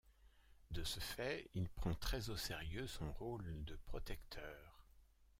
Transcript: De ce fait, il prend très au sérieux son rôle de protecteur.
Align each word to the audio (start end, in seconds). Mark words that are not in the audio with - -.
De 0.71 0.83
ce 0.83 0.99
fait, 0.99 1.47
il 1.53 1.69
prend 1.69 1.93
très 1.93 2.29
au 2.31 2.35
sérieux 2.35 2.87
son 2.87 3.11
rôle 3.11 3.63
de 3.65 3.75
protecteur. 3.85 4.83